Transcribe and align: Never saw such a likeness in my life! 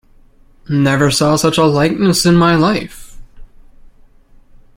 Never 0.67 1.11
saw 1.11 1.35
such 1.35 1.59
a 1.59 1.63
likeness 1.63 2.25
in 2.25 2.35
my 2.35 2.55
life! 2.55 3.19